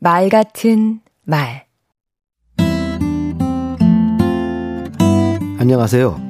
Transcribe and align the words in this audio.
말 0.00 0.28
같은 0.28 1.00
말 1.24 1.66
안녕하세요. 5.58 6.20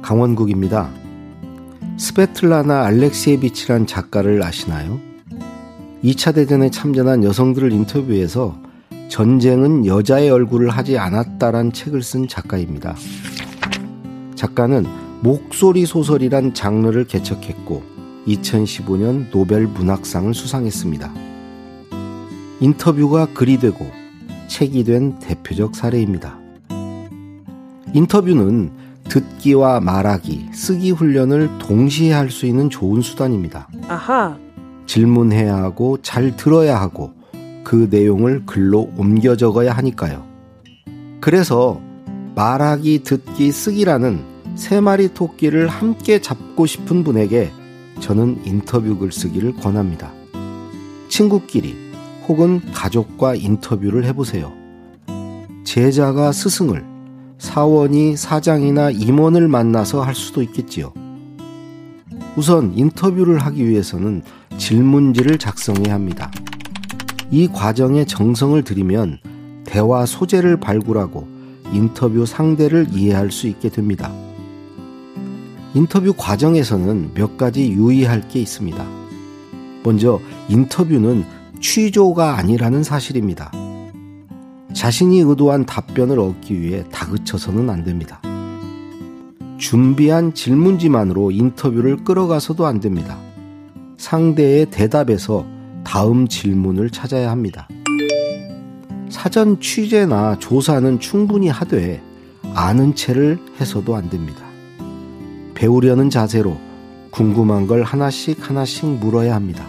강원국입니다. 0.00 0.88
스베틀라나 1.98 2.84
알렉시에비치란 2.84 3.88
작가를 3.88 4.44
아시나요? 4.44 5.00
2차 6.04 6.36
대전에 6.36 6.70
참전한 6.70 7.24
여성들을 7.24 7.72
인터뷰해서 7.72 8.56
전쟁은 9.08 9.86
여자의 9.86 10.30
얼굴을 10.30 10.70
하지 10.70 10.96
않았다란 10.96 11.72
책을 11.72 12.04
쓴 12.04 12.28
작가입니다. 12.28 12.94
작가는 14.36 14.86
목소리 15.22 15.84
소설이란 15.84 16.54
장르를 16.54 17.08
개척했고 17.08 17.82
2015년 18.28 19.32
노벨 19.32 19.66
문학상을 19.66 20.32
수상했습니다. 20.32 21.25
인터뷰가 22.60 23.26
글이 23.34 23.58
되고 23.58 23.90
책이 24.48 24.84
된 24.84 25.18
대표적 25.18 25.74
사례입니다. 25.74 26.38
인터뷰는 27.92 28.70
듣기와 29.08 29.80
말하기, 29.80 30.48
쓰기 30.52 30.90
훈련을 30.90 31.58
동시에 31.58 32.12
할 32.12 32.30
수 32.30 32.46
있는 32.46 32.68
좋은 32.70 33.02
수단입니다. 33.02 33.68
아하. 33.88 34.36
질문해야 34.86 35.56
하고 35.56 35.98
잘 36.02 36.36
들어야 36.36 36.80
하고 36.80 37.12
그 37.64 37.88
내용을 37.90 38.44
글로 38.46 38.90
옮겨 38.96 39.36
적어야 39.36 39.72
하니까요. 39.72 40.24
그래서 41.20 41.80
말하기, 42.34 43.02
듣기, 43.02 43.50
쓰기라는 43.50 44.20
세 44.54 44.80
마리 44.80 45.12
토끼를 45.12 45.68
함께 45.68 46.20
잡고 46.20 46.66
싶은 46.66 47.04
분에게 47.04 47.50
저는 48.00 48.42
인터뷰 48.44 48.96
글쓰기를 48.98 49.54
권합니다. 49.54 50.12
친구끼리 51.08 51.85
혹은 52.28 52.60
가족과 52.72 53.34
인터뷰를 53.34 54.04
해보세요. 54.04 54.52
제자가 55.64 56.32
스승을, 56.32 56.84
사원이 57.38 58.16
사장이나 58.16 58.90
임원을 58.90 59.48
만나서 59.48 60.02
할 60.02 60.14
수도 60.14 60.42
있겠지요. 60.42 60.92
우선 62.36 62.72
인터뷰를 62.76 63.38
하기 63.38 63.66
위해서는 63.68 64.22
질문지를 64.58 65.38
작성해야 65.38 65.94
합니다. 65.94 66.30
이 67.30 67.48
과정에 67.48 68.04
정성을 68.04 68.62
들이면 68.62 69.18
대화 69.64 70.06
소재를 70.06 70.58
발굴하고 70.58 71.26
인터뷰 71.72 72.24
상대를 72.24 72.88
이해할 72.92 73.30
수 73.30 73.46
있게 73.48 73.68
됩니다. 73.68 74.12
인터뷰 75.74 76.14
과정에서는 76.16 77.12
몇 77.14 77.36
가지 77.36 77.70
유의할 77.70 78.28
게 78.28 78.40
있습니다. 78.40 78.86
먼저 79.82 80.20
인터뷰는 80.48 81.24
취조가 81.60 82.36
아니라는 82.36 82.82
사실입니다. 82.82 83.50
자신이 84.72 85.20
의도한 85.20 85.64
답변을 85.64 86.18
얻기 86.18 86.60
위해 86.60 86.84
다그쳐서는 86.92 87.70
안 87.70 87.82
됩니다. 87.82 88.20
준비한 89.58 90.34
질문지만으로 90.34 91.30
인터뷰를 91.30 92.04
끌어가서도 92.04 92.66
안 92.66 92.80
됩니다. 92.80 93.18
상대의 93.96 94.66
대답에서 94.66 95.46
다음 95.82 96.28
질문을 96.28 96.90
찾아야 96.90 97.30
합니다. 97.30 97.68
사전 99.08 99.60
취재나 99.60 100.38
조사는 100.38 101.00
충분히 101.00 101.48
하되 101.48 102.02
아는 102.54 102.94
채를 102.94 103.38
해서도 103.60 103.96
안 103.96 104.10
됩니다. 104.10 104.44
배우려는 105.54 106.10
자세로 106.10 106.58
궁금한 107.10 107.66
걸 107.66 107.82
하나씩 107.82 108.48
하나씩 108.50 108.86
물어야 108.86 109.34
합니다. 109.34 109.66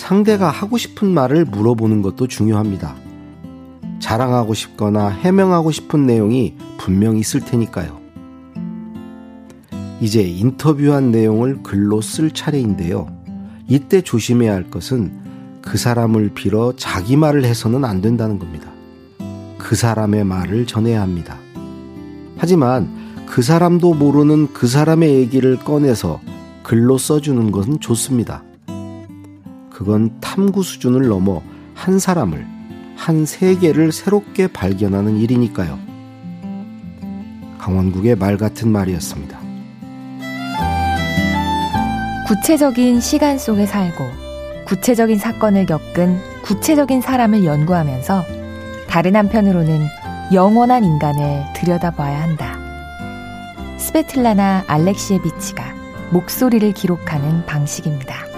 상대가 0.00 0.48
하고 0.48 0.78
싶은 0.78 1.12
말을 1.12 1.44
물어보는 1.44 2.00
것도 2.00 2.26
중요합니다. 2.26 2.96
자랑하고 3.98 4.54
싶거나 4.54 5.08
해명하고 5.08 5.70
싶은 5.72 6.06
내용이 6.06 6.56
분명 6.78 7.18
있을 7.18 7.40
테니까요. 7.40 8.00
이제 10.00 10.22
인터뷰한 10.22 11.10
내용을 11.10 11.62
글로 11.62 12.00
쓸 12.00 12.30
차례인데요. 12.30 13.08
이때 13.68 14.00
조심해야 14.00 14.54
할 14.54 14.70
것은 14.70 15.60
그 15.60 15.76
사람을 15.76 16.30
빌어 16.30 16.72
자기 16.76 17.18
말을 17.18 17.44
해서는 17.44 17.84
안 17.84 18.00
된다는 18.00 18.38
겁니다. 18.38 18.70
그 19.58 19.76
사람의 19.76 20.24
말을 20.24 20.66
전해야 20.66 21.02
합니다. 21.02 21.36
하지만 22.38 22.88
그 23.26 23.42
사람도 23.42 23.92
모르는 23.92 24.54
그 24.54 24.66
사람의 24.66 25.16
얘기를 25.16 25.58
꺼내서 25.58 26.22
글로 26.62 26.96
써주는 26.96 27.50
것은 27.52 27.80
좋습니다. 27.80 28.42
그건 29.80 30.20
탐구 30.20 30.62
수준을 30.62 31.08
넘어 31.08 31.40
한 31.74 31.98
사람을, 31.98 32.46
한 32.96 33.24
세계를 33.24 33.92
새롭게 33.92 34.46
발견하는 34.46 35.16
일이니까요. 35.16 35.78
강원국의 37.56 38.16
말 38.16 38.36
같은 38.36 38.70
말이었습니다. 38.70 39.40
구체적인 42.28 43.00
시간 43.00 43.38
속에 43.38 43.64
살고 43.64 44.04
구체적인 44.66 45.16
사건을 45.16 45.64
겪은 45.64 46.18
구체적인 46.42 47.00
사람을 47.00 47.46
연구하면서 47.46 48.22
다른 48.86 49.16
한편으로는 49.16 49.80
영원한 50.34 50.84
인간을 50.84 51.54
들여다봐야 51.56 52.20
한다. 52.20 52.58
스베틀라나 53.78 54.64
알렉시에비치가 54.66 55.64
목소리를 56.10 56.70
기록하는 56.74 57.46
방식입니다. 57.46 58.29